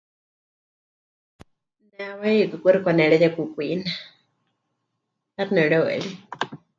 [1.91, 3.87] Ne hawai hiikɨ kuxi pɨkanereyekukwine,
[5.35, 6.13] 'aixɨ nepɨreu'erie.